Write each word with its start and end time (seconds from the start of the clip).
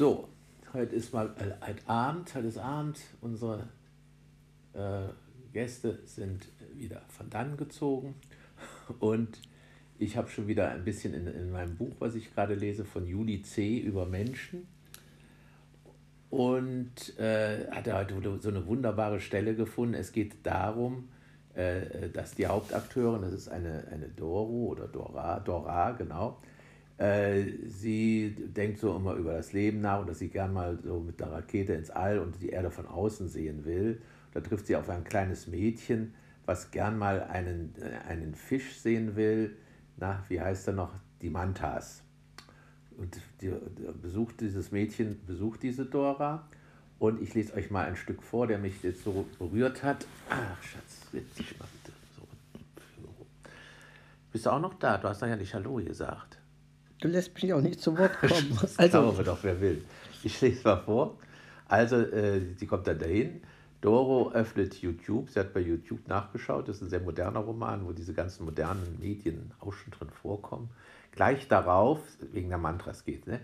So, 0.00 0.30
heute 0.72 0.96
ist 0.96 1.12
mal 1.12 1.26
äh, 1.36 1.66
heute 1.66 1.86
Abend, 1.86 2.34
heute 2.34 2.46
ist 2.46 2.56
Abend. 2.56 2.98
Unsere 3.20 3.68
äh, 4.72 5.02
Gäste 5.52 5.98
sind 6.06 6.48
wieder 6.72 7.02
von 7.08 7.28
dann 7.28 7.58
gezogen 7.58 8.14
und 8.98 9.42
ich 9.98 10.16
habe 10.16 10.30
schon 10.30 10.48
wieder 10.48 10.70
ein 10.70 10.86
bisschen 10.86 11.12
in, 11.12 11.26
in 11.26 11.50
meinem 11.50 11.76
Buch, 11.76 11.96
was 11.98 12.14
ich 12.14 12.34
gerade 12.34 12.54
lese, 12.54 12.86
von 12.86 13.06
Juli 13.06 13.42
C. 13.42 13.76
über 13.76 14.06
Menschen 14.06 14.66
und 16.30 17.18
äh, 17.18 17.70
hatte 17.70 17.92
heute 17.92 18.38
so 18.40 18.48
eine 18.48 18.66
wunderbare 18.66 19.20
Stelle 19.20 19.54
gefunden. 19.54 19.92
Es 19.92 20.12
geht 20.12 20.46
darum, 20.46 21.10
äh, 21.52 22.08
dass 22.08 22.34
die 22.34 22.46
Hauptakteurin, 22.46 23.20
das 23.20 23.34
ist 23.34 23.48
eine, 23.48 23.86
eine 23.92 24.08
Doro 24.08 24.68
oder 24.70 24.88
Dora, 24.88 25.40
Dora, 25.40 25.90
genau, 25.90 26.40
sie 27.66 28.36
denkt 28.54 28.78
so 28.78 28.94
immer 28.94 29.14
über 29.14 29.32
das 29.32 29.54
Leben 29.54 29.80
nach 29.80 30.00
und 30.00 30.08
dass 30.10 30.18
sie 30.18 30.28
gern 30.28 30.52
mal 30.52 30.78
so 30.84 31.00
mit 31.00 31.18
der 31.18 31.32
Rakete 31.32 31.72
ins 31.72 31.88
All 31.88 32.18
und 32.18 32.40
die 32.42 32.50
Erde 32.50 32.70
von 32.70 32.86
außen 32.86 33.28
sehen 33.28 33.64
will. 33.64 34.02
Da 34.34 34.40
trifft 34.40 34.66
sie 34.66 34.76
auf 34.76 34.90
ein 34.90 35.02
kleines 35.02 35.46
Mädchen, 35.46 36.12
was 36.44 36.70
gern 36.70 36.98
mal 36.98 37.22
einen, 37.22 37.74
äh, 37.80 38.06
einen 38.06 38.34
Fisch 38.34 38.76
sehen 38.76 39.16
will. 39.16 39.56
Na, 39.96 40.22
wie 40.28 40.40
heißt 40.40 40.68
er 40.68 40.74
noch? 40.74 40.92
Die 41.22 41.30
Mantas. 41.30 42.02
Und 42.98 43.18
die, 43.40 43.50
besucht 44.02 44.42
dieses 44.42 44.70
Mädchen 44.70 45.24
besucht 45.26 45.62
diese 45.62 45.86
Dora. 45.86 46.48
Und 46.98 47.22
ich 47.22 47.32
lese 47.32 47.54
euch 47.54 47.70
mal 47.70 47.86
ein 47.86 47.96
Stück 47.96 48.22
vor, 48.22 48.46
der 48.46 48.58
mich 48.58 48.82
jetzt 48.82 49.04
so 49.04 49.24
berührt 49.38 49.82
hat. 49.82 50.06
Ach, 50.28 50.62
Schatz, 50.62 51.10
setz 51.10 51.34
dich 51.34 51.58
mal 51.58 51.66
bitte. 51.82 51.96
So. 52.14 53.08
Bist 54.32 54.44
du 54.44 54.50
auch 54.50 54.60
noch 54.60 54.74
da? 54.74 54.98
Du 54.98 55.08
hast 55.08 55.22
ja 55.22 55.34
nicht 55.34 55.54
Hallo 55.54 55.76
gesagt. 55.76 56.39
Du 57.00 57.08
lässt 57.08 57.34
mich 57.34 57.52
auch 57.52 57.60
nicht 57.60 57.80
zu 57.80 57.96
Wort 57.96 58.12
kommen. 58.20 58.58
Das 58.60 58.78
also. 58.78 59.00
Glaube 59.00 59.24
doch, 59.24 59.38
wer 59.42 59.60
will. 59.60 59.84
Ich 60.22 60.40
lese 60.40 60.64
mal 60.64 60.76
vor. 60.76 61.18
Also, 61.68 61.96
äh, 61.96 62.54
sie 62.56 62.66
kommt 62.66 62.86
dann 62.86 62.98
dahin. 62.98 63.42
Doro 63.80 64.32
öffnet 64.32 64.74
YouTube. 64.74 65.30
Sie 65.30 65.40
hat 65.40 65.54
bei 65.54 65.60
YouTube 65.60 66.06
nachgeschaut. 66.08 66.68
Das 66.68 66.76
ist 66.76 66.82
ein 66.82 66.90
sehr 66.90 67.00
moderner 67.00 67.40
Roman, 67.40 67.86
wo 67.86 67.92
diese 67.92 68.12
ganzen 68.12 68.44
modernen 68.44 68.98
Medien 69.00 69.52
auch 69.60 69.72
schon 69.72 69.92
drin 69.92 70.10
vorkommen. 70.10 70.70
Gleich 71.12 71.48
darauf, 71.48 72.00
wegen 72.32 72.50
der 72.50 72.58
Mantras 72.58 73.04
geht, 73.04 73.26
ne? 73.26 73.40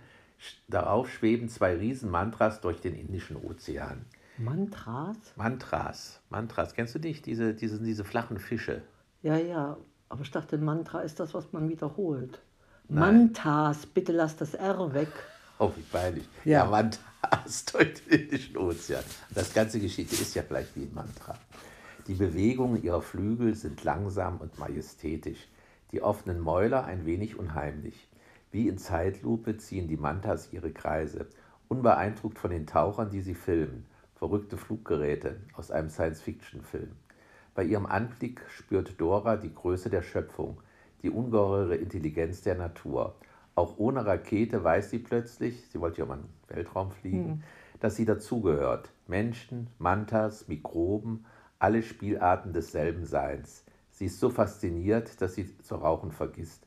darauf 0.68 1.08
schweben 1.08 1.48
zwei 1.48 1.76
Riesenmantras 1.76 2.60
durch 2.60 2.80
den 2.80 2.94
Indischen 2.94 3.36
Ozean. 3.36 4.04
Mantras? 4.38 5.16
Mantras. 5.36 6.20
Mantras. 6.28 6.74
Kennst 6.74 6.94
du 6.94 6.98
nicht? 6.98 7.24
Diese, 7.24 7.54
diese, 7.54 7.82
diese 7.82 8.04
flachen 8.04 8.38
Fische. 8.38 8.82
Ja, 9.22 9.36
ja. 9.36 9.78
Aber 10.08 10.20
ich 10.20 10.30
dachte, 10.30 10.58
Mantra 10.58 11.00
ist 11.00 11.18
das, 11.18 11.32
was 11.34 11.52
man 11.52 11.68
wiederholt. 11.68 12.40
Mantas, 12.88 13.84
bitte 13.84 14.12
lass 14.12 14.36
das 14.36 14.54
R 14.54 14.94
weg. 14.94 15.08
Oh, 15.58 15.72
wie 15.74 15.80
peinlich. 15.80 16.28
Ja, 16.44 16.64
ja 16.64 16.64
Mantas 16.66 17.64
durch 17.72 17.94
den 17.94 18.20
Indischen 18.20 18.58
Ozean. 18.58 19.02
Das 19.34 19.54
ganze 19.54 19.80
Geschichte 19.80 20.14
ist 20.14 20.34
ja 20.34 20.42
gleich 20.42 20.66
wie 20.74 20.82
ein 20.82 20.92
Mantra. 20.94 21.34
Die 22.06 22.14
Bewegungen 22.14 22.82
ihrer 22.82 23.00
Flügel 23.00 23.54
sind 23.54 23.82
langsam 23.82 24.36
und 24.36 24.58
majestätisch, 24.58 25.48
die 25.92 26.02
offenen 26.02 26.40
Mäuler 26.40 26.84
ein 26.84 27.06
wenig 27.06 27.38
unheimlich. 27.38 28.06
Wie 28.52 28.68
in 28.68 28.76
Zeitlupe 28.76 29.56
ziehen 29.56 29.88
die 29.88 29.96
Mantas 29.96 30.52
ihre 30.52 30.72
Kreise, 30.72 31.26
unbeeindruckt 31.68 32.38
von 32.38 32.50
den 32.50 32.66
Tauchern, 32.66 33.08
die 33.08 33.22
sie 33.22 33.34
filmen, 33.34 33.86
verrückte 34.14 34.58
Fluggeräte 34.58 35.40
aus 35.54 35.70
einem 35.70 35.88
Science-Fiction-Film. 35.88 36.92
Bei 37.54 37.64
ihrem 37.64 37.86
Anblick 37.86 38.42
spürt 38.50 39.00
Dora 39.00 39.38
die 39.38 39.54
Größe 39.54 39.88
der 39.88 40.02
Schöpfung, 40.02 40.58
die 41.06 41.10
ungeheure 41.10 41.76
Intelligenz 41.76 42.42
der 42.42 42.56
Natur. 42.56 43.14
Auch 43.54 43.78
ohne 43.78 44.04
Rakete 44.04 44.64
weiß 44.64 44.90
sie 44.90 44.98
plötzlich, 44.98 45.68
sie 45.70 45.80
wollte 45.80 46.00
ja 46.00 46.06
mal 46.06 46.18
in 46.18 46.22
den 46.22 46.56
Weltraum 46.56 46.90
fliegen, 46.90 47.28
hm. 47.28 47.42
dass 47.78 47.94
sie 47.94 48.04
dazugehört. 48.04 48.90
Menschen, 49.06 49.68
Mantas, 49.78 50.48
Mikroben, 50.48 51.24
alle 51.60 51.84
Spielarten 51.84 52.52
desselben 52.52 53.04
Seins. 53.04 53.64
Sie 53.92 54.06
ist 54.06 54.18
so 54.18 54.30
fasziniert, 54.30 55.22
dass 55.22 55.36
sie 55.36 55.56
zu 55.58 55.76
rauchen 55.76 56.10
vergisst. 56.10 56.66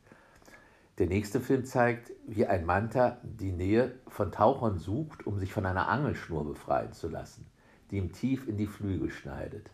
Der 0.99 1.07
nächste 1.07 1.41
Film 1.41 1.65
zeigt, 1.65 2.11
wie 2.25 2.45
ein 2.45 2.65
Manta 2.65 3.17
die 3.23 3.51
Nähe 3.51 3.91
von 4.07 4.31
Tauchern 4.31 4.79
sucht, 4.79 5.27
um 5.27 5.37
sich 5.37 5.51
von 5.51 5.65
einer 5.65 5.89
Angelschnur 5.89 6.45
befreien 6.45 6.93
zu 6.93 7.09
lassen, 7.09 7.45
die 7.91 7.97
ihm 7.97 8.13
tief 8.13 8.47
in 8.47 8.55
die 8.55 8.67
Flügel 8.67 9.11
schneidet. 9.11 9.69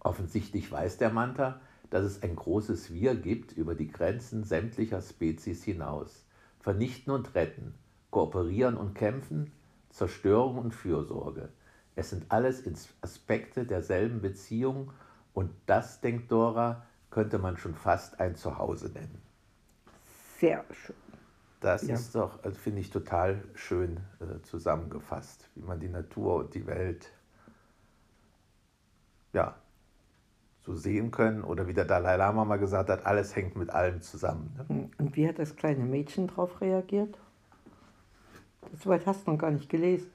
Offensichtlich 0.00 0.70
weiß 0.70 0.98
der 0.98 1.10
Manta, 1.10 1.60
dass 1.90 2.04
es 2.04 2.22
ein 2.22 2.36
großes 2.36 2.92
Wir 2.92 3.14
gibt 3.14 3.52
über 3.52 3.74
die 3.74 3.88
Grenzen 3.88 4.44
sämtlicher 4.44 5.00
Spezies 5.00 5.64
hinaus. 5.64 6.24
Vernichten 6.60 7.12
und 7.12 7.34
retten, 7.34 7.74
kooperieren 8.10 8.76
und 8.76 8.94
kämpfen, 8.94 9.52
Zerstörung 9.90 10.58
und 10.58 10.74
Fürsorge. 10.74 11.50
Es 11.96 12.10
sind 12.10 12.26
alles 12.28 12.64
Aspekte 13.00 13.64
derselben 13.64 14.20
Beziehung 14.20 14.92
und 15.32 15.50
das, 15.66 16.00
denkt 16.00 16.30
Dora, 16.30 16.86
könnte 17.10 17.38
man 17.38 17.56
schon 17.56 17.74
fast 17.74 18.20
ein 18.20 18.36
Zuhause 18.36 18.90
nennen. 18.90 19.22
Sehr 20.38 20.64
schön. 20.72 20.96
Das 21.60 21.86
ja. 21.86 21.94
ist 21.94 22.14
doch, 22.14 22.42
also 22.44 22.56
finde 22.56 22.80
ich, 22.80 22.90
total 22.90 23.42
schön 23.54 23.98
äh, 24.20 24.40
zusammengefasst, 24.42 25.48
wie 25.54 25.62
man 25.62 25.80
die 25.80 25.88
Natur 25.88 26.36
und 26.36 26.54
die 26.54 26.66
Welt 26.66 27.10
ja, 29.32 29.56
so 30.68 30.76
sehen 30.76 31.10
können. 31.10 31.42
Oder 31.42 31.66
wie 31.66 31.72
der 31.72 31.86
Dalai 31.86 32.16
Lama 32.16 32.44
mal 32.44 32.58
gesagt 32.58 32.90
hat, 32.90 33.06
alles 33.06 33.34
hängt 33.34 33.56
mit 33.56 33.70
allem 33.70 34.02
zusammen. 34.02 34.54
Ne? 34.68 34.90
Und 34.98 35.16
wie 35.16 35.26
hat 35.26 35.38
das 35.38 35.56
kleine 35.56 35.84
Mädchen 35.84 36.28
darauf 36.28 36.60
reagiert? 36.60 37.18
So 38.78 38.90
weit 38.90 39.06
hast 39.06 39.26
du 39.26 39.32
noch 39.32 39.38
gar 39.38 39.50
nicht 39.50 39.70
gelesen. 39.70 40.10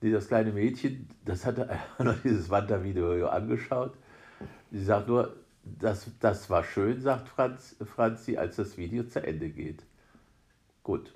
Das 0.00 0.28
kleine 0.28 0.52
Mädchen, 0.52 1.08
das 1.24 1.46
hatte 1.46 1.68
einfach 1.68 1.98
nur 2.04 2.14
dieses 2.24 2.50
Wandervideo 2.50 3.28
angeschaut. 3.28 3.94
Sie 4.70 4.82
sagt 4.82 5.08
nur, 5.08 5.34
das, 5.62 6.10
das 6.20 6.50
war 6.50 6.64
schön, 6.64 7.00
sagt 7.00 7.28
Franz, 7.28 7.76
Franzi, 7.84 8.36
als 8.36 8.56
das 8.56 8.76
Video 8.76 9.04
zu 9.04 9.22
Ende 9.22 9.48
geht. 9.48 9.82
Gut, 10.82 11.14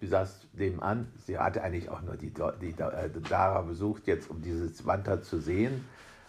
sie 0.00 0.06
saß 0.06 0.48
nebenan. 0.52 1.08
Sie 1.16 1.38
hatte 1.38 1.62
eigentlich 1.62 1.88
auch 1.88 2.02
nur 2.02 2.16
die, 2.16 2.32
die, 2.32 2.72
die 2.72 2.80
äh, 2.80 3.10
Dara 3.28 3.62
besucht, 3.62 4.06
jetzt 4.06 4.30
um 4.30 4.40
dieses 4.42 4.86
Wander 4.86 5.22
zu 5.22 5.40
sehen 5.40 5.84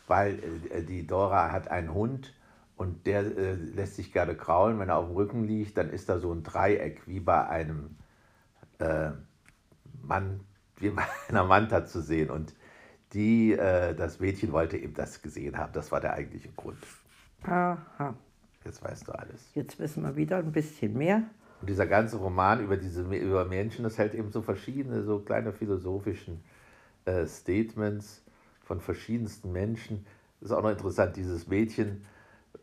weil 0.10 0.40
äh, 0.72 0.84
die 0.84 1.08
Dora 1.08 1.52
hat 1.52 1.70
einen 1.70 1.94
Hund 1.94 2.34
und 2.76 3.06
der 3.06 3.22
äh, 3.22 3.54
lässt 3.54 3.96
sich 3.96 4.12
gerne 4.12 4.36
kraulen. 4.36 4.80
Wenn 4.80 4.90
er 4.90 4.98
auf 4.98 5.08
dem 5.08 5.16
Rücken 5.16 5.44
liegt, 5.44 5.78
dann 5.78 5.90
ist 5.90 6.10
da 6.10 6.20
so 6.20 6.34
ein 6.34 6.44
Dreieck 6.44 7.08
wie 7.08 7.20
bei 7.20 7.48
einem 7.48 7.98
äh, 8.80 9.12
Mann, 10.02 10.42
wie 10.78 10.90
bei 10.90 11.04
einer 11.30 11.46
Manta 11.46 11.86
zu 11.86 12.02
sehen. 12.02 12.30
Und 12.30 12.56
die, 13.14 13.54
äh, 13.54 13.94
das 13.96 14.20
Mädchen 14.20 14.52
wollte 14.52 14.78
eben 14.78 14.94
das 14.94 15.22
gesehen 15.22 15.58
haben. 15.58 15.74
Das 15.74 15.92
war 15.92 16.00
der 16.00 16.14
eigentliche 16.14 16.50
Grund. 16.50 16.80
Aha. 17.44 18.16
Jetzt 18.66 18.84
weißt 18.84 19.08
du 19.08 19.12
alles. 19.14 19.50
Jetzt 19.54 19.80
wissen 19.80 20.04
wir 20.04 20.16
wieder 20.16 20.38
ein 20.38 20.52
bisschen 20.52 20.98
mehr. 20.98 21.24
Und 21.62 21.70
dieser 21.70 21.88
ganze 21.88 22.18
Roman 22.18 22.62
über 22.64 22.78
diese 22.78 23.02
über 23.02 23.46
Menschen, 23.46 23.84
das 23.84 23.98
hält 23.98 24.16
eben 24.16 24.32
so 24.32 24.42
verschiedene, 24.42 25.04
so 25.04 25.20
kleine 25.20 25.52
philosophischen 25.52 26.42
äh, 27.06 27.26
Statements 27.26 28.24
von 28.70 28.80
verschiedensten 28.82 29.52
Menschen. 29.52 30.06
Das 30.40 30.52
ist 30.52 30.56
auch 30.56 30.62
noch 30.62 30.70
interessant, 30.70 31.16
dieses 31.16 31.48
Mädchen 31.48 32.06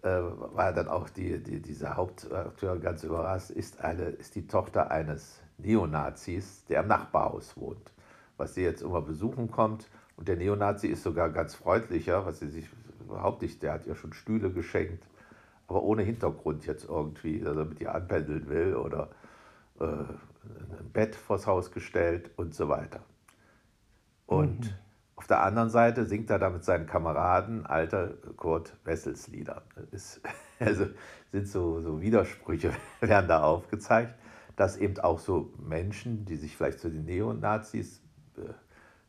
äh, 0.03 0.09
war 0.09 0.72
dann 0.72 0.87
auch 0.87 1.09
die, 1.11 1.43
die, 1.43 1.61
dieser 1.61 1.97
Hauptakteur 1.97 2.78
ganz 2.78 3.03
überrascht, 3.03 3.50
ist, 3.50 3.81
eine, 3.81 4.05
ist 4.05 4.37
die 4.37 4.47
Tochter 4.47 4.93
eines 4.93 5.43
Neonazis, 5.59 6.65
der 6.66 6.83
im 6.83 6.87
Nachbarhaus 6.87 7.56
wohnt, 7.56 7.91
was 8.37 8.55
sie 8.55 8.62
jetzt 8.62 8.83
immer 8.83 9.03
besuchen 9.03 9.50
kommt. 9.50 9.91
Und 10.16 10.28
der 10.28 10.37
Neonazi 10.37 10.87
ist 10.87 11.03
sogar 11.03 11.28
ganz 11.31 11.56
freundlicher, 11.56 12.25
was 12.25 12.39
sie 12.39 12.50
sich 12.50 12.69
überhaupt 13.00 13.43
nicht, 13.43 13.61
der 13.65 13.72
hat 13.72 13.87
ihr 13.89 13.97
schon 13.97 14.12
Stühle 14.12 14.53
geschenkt, 14.53 15.05
aber 15.66 15.83
ohne 15.83 16.05
Hintergrund 16.05 16.66
jetzt 16.66 16.89
irgendwie, 16.89 17.41
dass 17.41 17.56
er 17.56 17.65
mit 17.65 17.81
ihr 17.81 17.93
anpendeln 17.93 18.49
will 18.49 18.77
oder 18.77 19.10
äh, 19.81 19.86
ein 19.86 20.91
Bett 20.92 21.16
vors 21.16 21.48
Haus 21.48 21.72
gestellt 21.72 22.31
und 22.36 22.54
so 22.54 22.69
weiter. 22.69 23.01
Und 24.27 24.66
mhm. 24.66 24.85
Auf 25.16 25.27
der 25.27 25.42
anderen 25.42 25.71
Seite 25.71 26.04
singt 26.04 26.28
er 26.28 26.39
da 26.39 26.51
mit 26.51 26.63
seinen 26.63 26.86
Kameraden 26.86 27.65
alter 27.65 28.15
Kurt 28.36 28.77
Wessels 28.84 29.28
Lieder. 29.28 29.63
Ist, 29.91 30.21
also 30.60 30.86
sind 31.33 31.48
so, 31.48 31.80
so 31.80 32.01
Widersprüche 32.01 32.72
werden 33.01 33.27
da 33.27 33.42
aufgezeigt, 33.42 34.15
dass 34.57 34.77
eben 34.77 34.98
auch 35.01 35.18
so 35.18 35.53
Menschen, 35.59 36.27
die 36.27 36.36
sich 36.36 36.57
vielleicht 36.57 36.80
zu 36.80 36.91
den 36.91 37.07
Neonazis 37.07 38.03
äh, 38.36 38.53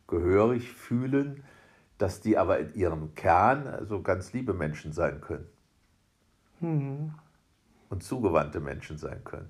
gehörig 0.07 0.71
fühlen, 0.71 1.43
dass 1.97 2.21
die 2.21 2.37
aber 2.37 2.59
in 2.59 2.73
ihrem 2.75 3.13
Kern 3.15 3.67
also 3.67 4.01
ganz 4.01 4.31
liebe 4.31 4.53
Menschen 4.53 4.93
sein 4.93 5.19
können. 5.19 5.47
Mhm. 6.61 7.13
Und 7.89 8.03
zugewandte 8.03 8.59
Menschen 8.59 8.97
sein 8.97 9.23
können. 9.23 9.49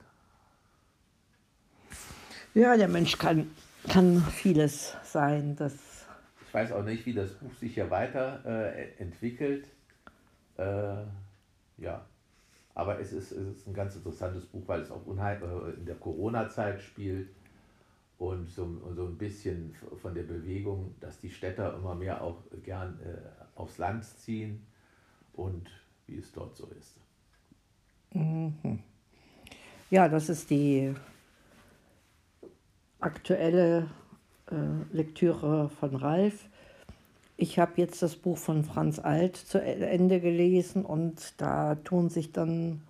Ja, 2.53 2.75
der 2.77 2.87
Mensch 2.87 3.17
kann, 3.17 3.51
kann 3.87 4.21
vieles 4.21 4.95
sein. 5.03 5.55
Das 5.55 5.73
weiß 6.57 6.71
auch 6.71 6.83
nicht, 6.83 7.05
wie 7.05 7.13
das 7.13 7.33
Buch 7.33 7.53
sich 7.53 7.75
hier 7.75 7.91
weiter 7.91 8.41
äh, 8.43 8.93
entwickelt. 8.97 9.67
Äh, 10.57 11.03
ja, 11.77 12.03
aber 12.73 12.99
es 12.99 13.13
ist, 13.13 13.31
es 13.31 13.57
ist 13.57 13.67
ein 13.67 13.75
ganz 13.75 13.95
interessantes 13.95 14.47
Buch, 14.47 14.63
weil 14.65 14.81
es 14.81 14.89
auch 14.89 15.05
äh, 15.05 15.73
in 15.73 15.85
der 15.85 15.95
Corona-Zeit 15.95 16.81
spielt. 16.81 17.29
und 18.17 18.49
so, 18.49 18.63
so 18.95 19.05
ein 19.05 19.17
bisschen 19.19 19.75
von 20.01 20.15
der 20.15 20.23
Bewegung, 20.23 20.95
dass 20.99 21.19
die 21.19 21.29
Städter 21.29 21.75
immer 21.75 21.93
mehr 21.93 22.23
auch 22.23 22.41
gern 22.63 22.99
äh, 23.01 23.59
aufs 23.59 23.77
Land 23.77 24.03
ziehen 24.03 24.65
und 25.33 25.69
wie 26.07 26.17
es 26.17 26.31
dort 26.31 26.55
so 26.55 26.67
ist. 26.79 26.95
Mhm. 28.13 28.79
Ja, 29.91 30.09
das 30.09 30.29
ist 30.29 30.49
die 30.49 30.95
aktuelle 32.99 33.87
Lektüre 34.91 35.69
von 35.69 35.95
Ralf. 35.95 36.47
Ich 37.35 37.59
habe 37.59 37.73
jetzt 37.75 38.01
das 38.01 38.15
Buch 38.15 38.37
von 38.37 38.63
Franz 38.63 38.99
Alt 38.99 39.35
zu 39.35 39.59
e-, 39.59 39.81
Ende 39.83 40.19
gelesen 40.19 40.85
und 40.85 41.33
da 41.37 41.75
tun 41.75 42.09
sich 42.09 42.31
dann 42.31 42.81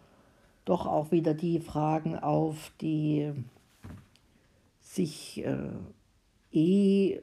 doch 0.65 0.85
auch 0.85 1.11
wieder 1.11 1.33
die 1.33 1.59
Fragen 1.59 2.17
auf, 2.17 2.71
die 2.81 3.31
sich 4.81 5.45
äh, 5.45 5.69
eh 6.51 7.21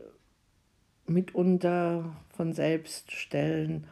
mitunter 1.06 2.16
von 2.30 2.52
selbst 2.52 3.12
stellen. 3.12 3.84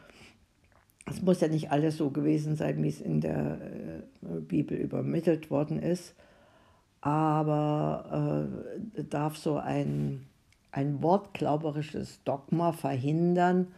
Es 1.05 1.21
muss 1.21 1.41
ja 1.41 1.47
nicht 1.47 1.71
alles 1.71 1.97
so 1.97 2.09
gewesen 2.09 2.55
sein, 2.55 2.81
wie 2.81 2.87
es 2.87 3.01
in 3.01 3.21
der 3.21 3.59
äh, 4.21 4.39
Bibel 4.41 4.77
übermittelt 4.77 5.51
worden 5.51 5.81
ist, 5.81 6.15
aber 7.01 8.47
äh, 8.95 9.03
darf 9.03 9.37
so 9.37 9.57
ein, 9.57 10.25
ein 10.73 11.03
wortglauberisches 11.03 12.23
Dogma 12.23 12.71
verhindern, 12.71 13.73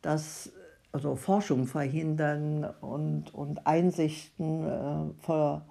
dass 0.00 0.50
also 0.90 1.14
Forschung 1.14 1.66
verhindern 1.66 2.64
und, 2.80 3.34
und 3.34 3.66
Einsichten 3.66 4.66
äh, 4.66 5.24
ver, 5.24 5.66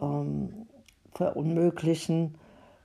ähm, 0.00 0.66
verunmöglichen, 1.12 2.36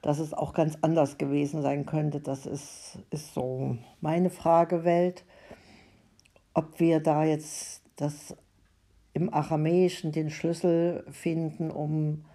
dass 0.01 0.19
es 0.19 0.33
auch 0.33 0.53
ganz 0.53 0.77
anders 0.81 1.17
gewesen 1.17 1.61
sein 1.61 1.85
könnte. 1.85 2.19
Das 2.19 2.45
ist, 2.45 2.99
ist 3.11 3.33
so 3.33 3.77
meine 4.01 4.31
Fragewelt. 4.31 5.25
Ob 6.55 6.79
wir 6.79 6.99
da 6.99 7.23
jetzt 7.23 7.83
das 7.95 8.35
im 9.13 9.31
Aramäischen 9.31 10.11
den 10.11 10.29
Schlüssel 10.29 11.03
finden, 11.11 11.71
um 11.71 12.25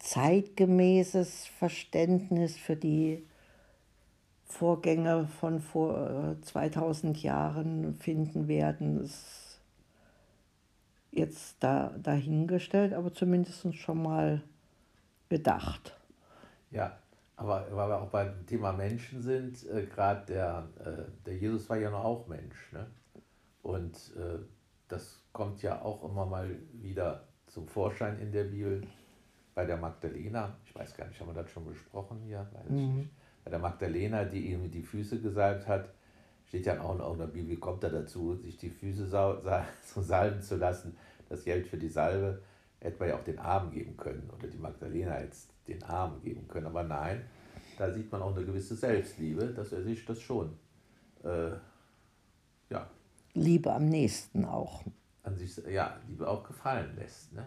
zeitgemäßes 0.00 1.46
Verständnis 1.46 2.56
für 2.56 2.76
die 2.76 3.24
Vorgänge 4.44 5.28
von 5.38 5.60
vor 5.60 6.36
2000 6.42 7.16
äh, 7.16 7.20
Jahren 7.20 7.94
finden 7.94 8.48
werden, 8.48 9.00
ist 9.04 9.60
jetzt 11.12 11.56
da, 11.60 11.94
dahingestellt, 12.02 12.92
aber 12.92 13.12
zumindest 13.12 13.74
schon 13.76 14.02
mal 14.02 14.42
bedacht. 15.28 15.96
Ja, 16.70 16.98
aber 17.36 17.66
weil 17.70 17.88
wir 17.88 18.02
auch 18.02 18.10
beim 18.10 18.46
Thema 18.46 18.72
Menschen 18.72 19.22
sind, 19.22 19.64
äh, 19.70 19.86
gerade 19.86 20.26
der, 20.26 20.68
äh, 20.84 21.24
der 21.26 21.36
Jesus 21.36 21.68
war 21.68 21.76
ja 21.76 21.90
noch 21.90 22.04
auch 22.04 22.26
Mensch. 22.26 22.72
Ne? 22.72 22.86
Und 23.62 23.94
äh, 24.16 24.38
das 24.88 25.22
kommt 25.32 25.62
ja 25.62 25.80
auch 25.82 26.04
immer 26.04 26.26
mal 26.26 26.56
wieder 26.72 27.28
zum 27.46 27.68
Vorschein 27.68 28.18
in 28.18 28.32
der 28.32 28.44
Bibel. 28.44 28.82
Bei 29.60 29.66
der 29.66 29.76
Magdalena, 29.76 30.56
ich 30.64 30.74
weiß 30.74 30.96
gar 30.96 31.06
nicht, 31.06 31.20
haben 31.20 31.28
wir 31.28 31.42
das 31.42 31.50
schon 31.50 31.66
besprochen 31.66 32.22
hier? 32.24 32.48
Mhm. 32.66 33.10
Bei 33.44 33.50
der 33.50 33.58
Magdalena, 33.58 34.24
die 34.24 34.52
ihm 34.52 34.70
die 34.70 34.80
Füße 34.82 35.20
gesalbt 35.20 35.68
hat, 35.68 35.92
steht 36.46 36.64
ja 36.64 36.80
auch 36.80 37.12
in 37.12 37.18
der 37.18 37.26
Bibel, 37.26 37.50
wie 37.50 37.60
kommt 37.60 37.84
er 37.84 37.90
dazu, 37.90 38.36
sich 38.36 38.56
die 38.56 38.70
Füße 38.70 39.06
so 39.84 40.00
salben 40.00 40.40
zu 40.40 40.56
lassen. 40.56 40.96
Das 41.28 41.44
Geld 41.44 41.66
für 41.66 41.76
die 41.76 41.90
Salbe 41.90 42.40
hätte 42.78 42.98
man 43.00 43.10
ja 43.10 43.16
auch 43.18 43.24
den 43.24 43.38
Armen 43.38 43.70
geben 43.70 43.98
können 43.98 44.30
oder 44.34 44.48
die 44.48 44.56
Magdalena 44.56 45.20
jetzt 45.20 45.50
den 45.68 45.82
Armen 45.82 46.22
geben 46.22 46.48
können. 46.48 46.64
Aber 46.64 46.82
nein, 46.82 47.26
da 47.76 47.92
sieht 47.92 48.10
man 48.10 48.22
auch 48.22 48.34
eine 48.34 48.46
gewisse 48.46 48.76
Selbstliebe, 48.76 49.48
dass 49.48 49.72
er 49.72 49.82
sich 49.82 50.06
das 50.06 50.22
schon, 50.22 50.56
äh, 51.22 51.50
ja. 52.70 52.88
Liebe 53.34 53.70
am 53.70 53.90
nächsten 53.90 54.46
auch. 54.46 54.84
An 55.22 55.36
sich, 55.36 55.54
ja, 55.70 56.00
Liebe 56.08 56.26
auch 56.26 56.44
gefallen 56.44 56.96
lässt. 56.96 57.34
Ne? 57.34 57.44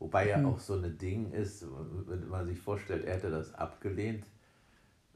Wobei 0.00 0.28
ja 0.28 0.36
hm. 0.36 0.46
auch 0.46 0.58
so 0.58 0.74
ein 0.74 0.98
Ding 0.98 1.30
ist, 1.30 1.64
wenn 2.06 2.28
man 2.28 2.46
sich 2.46 2.58
vorstellt, 2.58 3.04
er 3.04 3.14
hätte 3.14 3.30
das 3.30 3.54
abgelehnt, 3.54 4.24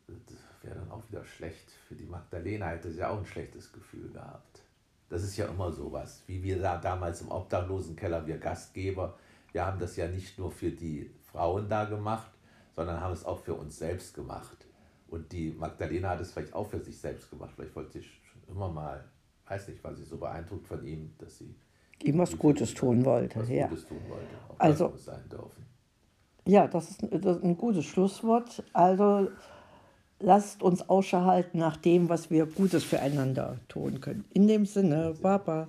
das 0.06 0.36
wäre 0.62 0.76
dann 0.76 0.90
auch 0.90 1.02
wieder 1.08 1.24
schlecht. 1.24 1.70
Für 1.88 1.94
die 1.94 2.04
Magdalena 2.04 2.66
hätte 2.66 2.92
sie 2.92 3.00
ja 3.00 3.08
auch 3.08 3.18
ein 3.18 3.26
schlechtes 3.26 3.72
Gefühl 3.72 4.10
gehabt. 4.12 4.60
Das 5.08 5.22
ist 5.22 5.36
ja 5.36 5.46
immer 5.46 5.72
sowas, 5.72 6.22
wie 6.26 6.42
wir 6.42 6.60
da 6.60 6.78
damals 6.78 7.22
im 7.22 7.30
Obdachlosenkeller, 7.30 8.26
wir 8.26 8.38
Gastgeber, 8.38 9.16
wir 9.52 9.64
haben 9.64 9.78
das 9.78 9.96
ja 9.96 10.06
nicht 10.06 10.38
nur 10.38 10.50
für 10.50 10.70
die 10.70 11.10
Frauen 11.30 11.68
da 11.68 11.84
gemacht, 11.84 12.30
sondern 12.74 13.00
haben 13.00 13.12
es 13.12 13.24
auch 13.24 13.38
für 13.38 13.54
uns 13.54 13.78
selbst 13.78 14.14
gemacht. 14.14 14.66
Und 15.08 15.32
die 15.32 15.52
Magdalena 15.52 16.10
hat 16.10 16.20
es 16.20 16.32
vielleicht 16.32 16.52
auch 16.52 16.68
für 16.68 16.80
sich 16.80 16.98
selbst 16.98 17.30
gemacht. 17.30 17.52
Vielleicht 17.54 17.74
wollte 17.76 17.92
sie 17.92 18.02
schon 18.02 18.42
immer 18.48 18.68
mal, 18.68 19.04
weiß 19.46 19.68
nicht, 19.68 19.82
war 19.84 19.94
sie 19.94 20.04
so 20.04 20.18
beeindruckt 20.18 20.66
von 20.66 20.84
ihm, 20.84 21.14
dass 21.18 21.38
sie 21.38 21.54
ihm 22.02 22.18
was 22.18 22.36
Gutes 22.36 22.74
tun 22.74 23.04
wollte. 23.04 23.40
Was 23.40 23.48
ja. 23.48 23.68
Gutes 23.68 23.86
tun 23.86 24.00
wollte. 24.08 24.26
Also, 24.64 24.92
sein 24.96 25.28
dürfen. 25.30 25.64
Ja, 26.46 26.66
das 26.66 26.90
ist, 26.90 27.02
das 27.10 27.36
ist 27.38 27.44
ein 27.44 27.56
gutes 27.56 27.84
Schlusswort. 27.86 28.62
Also 28.72 29.28
lasst 30.20 30.62
uns 30.62 30.88
Ausschau 30.88 31.24
halten 31.24 31.58
nach 31.58 31.76
dem, 31.76 32.08
was 32.08 32.30
wir 32.30 32.46
Gutes 32.46 32.84
füreinander 32.84 33.56
tun 33.68 34.00
können. 34.00 34.24
In 34.32 34.46
dem 34.46 34.66
Sinne, 34.66 35.14
Baba. 35.20 35.68